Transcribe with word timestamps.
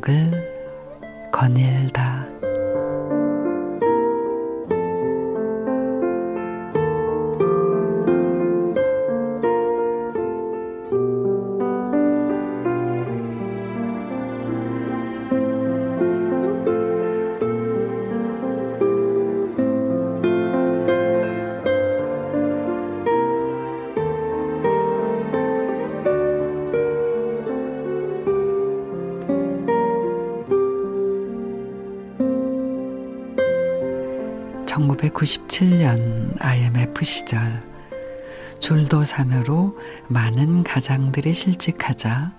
도시락을 0.00 1.30
거닐다. 1.32 2.15
(1997년) 34.76 36.36
IMF 36.38 37.04
시절 37.04 37.62
줄도산으로 38.60 39.78
많은 40.08 40.64
가장들이 40.64 41.32
실직하자 41.32 42.32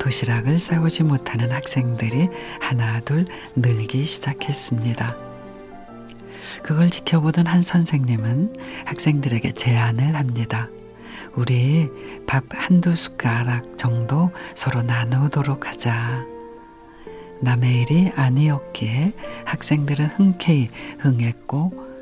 도시락을 0.00 0.58
싸우지 0.58 1.04
못하는 1.04 1.52
학생들이 1.52 2.28
하나둘 2.60 3.26
늘기 3.54 4.06
시작했습니다. 4.06 5.16
그걸 6.62 6.90
지켜보던 6.90 7.46
한 7.46 7.62
선생님은 7.62 8.56
학생들에게 8.86 9.52
제안을 9.52 10.16
합니다. 10.16 10.68
우리 11.34 11.88
밥 12.26 12.44
한두 12.50 12.96
숟가락 12.96 13.78
정도 13.78 14.30
서로 14.54 14.82
나누도록 14.82 15.66
하자. 15.68 16.24
남의 17.42 17.80
일이 17.82 18.12
아니었기에 18.14 19.12
학생들은 19.44 20.06
흔쾌히 20.06 20.70
응했고 21.04 21.92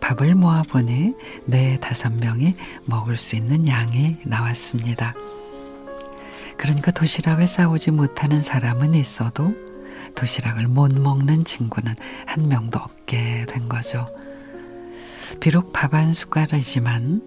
밥을 0.00 0.34
모아보니 0.34 1.14
네 1.46 1.78
다섯 1.80 2.12
명이 2.12 2.54
먹을 2.84 3.16
수 3.16 3.36
있는 3.36 3.66
양이 3.66 4.16
나왔습니다. 4.24 5.14
그러니까 6.56 6.90
도시락을 6.90 7.46
싸우지 7.46 7.90
못하는 7.90 8.40
사람은 8.40 8.94
있어도 8.94 9.54
도시락을 10.14 10.68
못 10.68 10.92
먹는 10.92 11.44
친구는 11.44 11.92
한 12.26 12.48
명도 12.48 12.78
없게 12.78 13.46
된 13.48 13.68
거죠. 13.68 14.06
비록 15.40 15.72
밥 15.72 15.94
한 15.94 16.12
숟가락이지만 16.12 17.22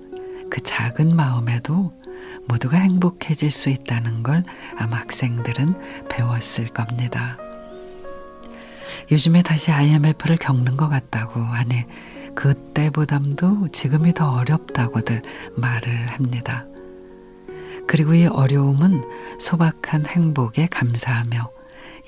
그 0.50 0.62
작은 0.62 1.16
마음에도 1.16 1.94
모두가 2.48 2.78
행복해질 2.78 3.50
수 3.50 3.70
있다는 3.70 4.22
걸 4.24 4.44
아마 4.78 4.98
학생들은 4.98 6.08
배웠을 6.10 6.68
겁니다. 6.68 7.38
요즘에 9.12 9.42
다시 9.44 9.72
IMF를 9.72 10.38
겪는 10.38 10.78
것 10.78 10.90
같다고 10.90 11.40
아니 11.42 11.86
그때보담도 12.36 13.70
지금이 13.70 14.14
더 14.14 14.32
어렵다고들 14.32 15.22
말을 15.56 16.08
합니다. 16.08 16.66
그리고 17.88 18.14
이 18.14 18.26
어려움은 18.26 19.04
소박한 19.40 20.06
행복에 20.06 20.68
감사하며 20.68 21.52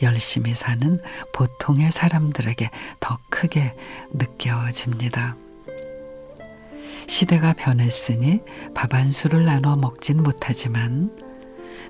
열심히 0.01 0.53
사는 0.53 0.99
보통의 1.33 1.91
사람들에게 1.91 2.69
더 2.99 3.17
크게 3.29 3.75
느껴집니다. 4.13 5.35
시대가 7.07 7.53
변했으니 7.53 8.41
밥 8.73 8.93
한 8.93 9.09
술을 9.09 9.45
나눠 9.45 9.75
먹진 9.75 10.23
못하지만 10.23 11.15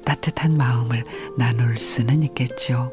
따뜻한 0.04 0.58
마음을 0.58 1.03
나눌 1.38 1.78
수는 1.78 2.24
있겠죠. 2.24 2.92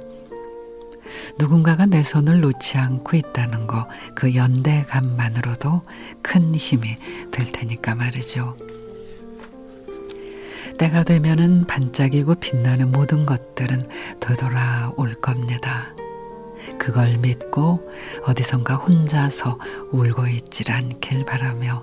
누군가가 1.39 1.87
내 1.87 2.03
손을 2.03 2.41
놓지 2.41 2.79
않고 2.79 3.17
있다는 3.17 3.67
거, 3.67 3.89
그 4.15 4.35
연대감만으로도 4.35 5.83
큰 6.23 6.55
힘이 6.55 6.97
될 7.31 7.51
테니까 7.53 7.95
말이죠. 7.95 8.57
때가 10.79 11.05
되면은 11.05 11.67
반짝이고 11.67 12.37
빛나는 12.37 12.93
모든 12.93 13.27
것들은 13.27 13.89
되돌아올 14.21 15.15
겁니다. 15.21 15.95
그걸 16.79 17.19
믿고 17.19 17.89
어디선가 18.25 18.77
혼자서 18.77 19.59
울고 19.93 20.27
있질 20.29 20.73
않길 20.73 21.25
바라며 21.25 21.83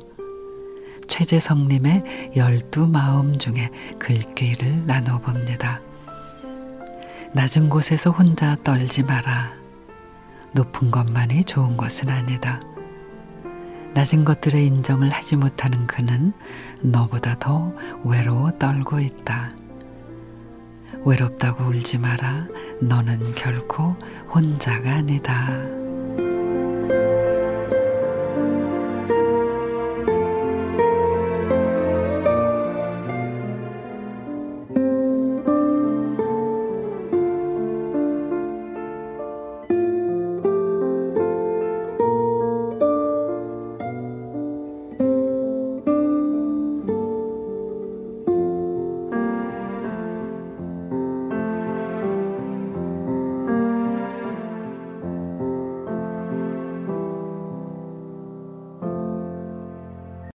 최재성님의 1.08 2.34
열두 2.36 2.88
마음 2.88 3.38
중에 3.38 3.70
글귀를 4.00 4.86
나눠봅니다. 4.86 5.89
낮은 7.32 7.70
곳에서 7.70 8.10
혼자 8.10 8.56
떨지 8.64 9.04
마라. 9.04 9.54
높은 10.52 10.90
것만이 10.90 11.44
좋은 11.44 11.78
것은 11.78 12.10
아니다. 12.10 12.60
낮은 13.94 14.26
것들의 14.26 14.66
인정을 14.66 15.12
하지 15.12 15.36
못하는 15.36 15.86
그는 15.86 16.34
너보다 16.82 17.38
더 17.38 17.72
외로워 18.04 18.52
떨고 18.58 19.00
있다. 19.00 19.52
외롭다고 21.06 21.66
울지 21.66 22.00
마라. 22.00 22.48
너는 22.82 23.36
결코 23.36 23.96
혼자가 24.34 24.96
아니다. 24.96 25.50